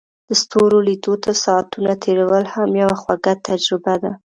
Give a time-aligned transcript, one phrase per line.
[0.27, 4.11] د ستورو لیدو ته ساعتونه تیرول هم یوه خوږه تجربه ده.